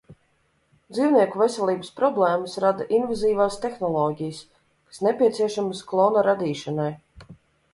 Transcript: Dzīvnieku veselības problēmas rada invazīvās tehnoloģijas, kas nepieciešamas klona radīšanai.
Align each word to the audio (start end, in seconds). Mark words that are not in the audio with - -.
Dzīvnieku 0.97 1.41
veselības 1.41 1.91
problēmas 1.99 2.57
rada 2.65 2.87
invazīvās 2.99 3.59
tehnoloģijas, 3.67 4.41
kas 4.55 5.03
nepieciešamas 5.09 5.83
klona 5.93 6.25
radīšanai. 6.31 6.91